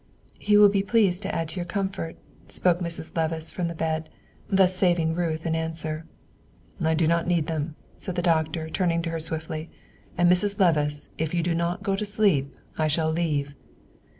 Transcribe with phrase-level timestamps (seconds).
[0.39, 2.15] "He will be pleased to add to your comfort,"
[2.47, 3.15] spoke Mrs.
[3.15, 4.09] Levice from the bed,
[4.49, 6.05] thus saving Ruth an answer.
[6.83, 9.69] "I do not need them," said the doctor, turning to her swiftly;
[10.17, 10.57] "and, Mrs.
[10.59, 13.53] Levice, if you do not go to sleep, I shall leave."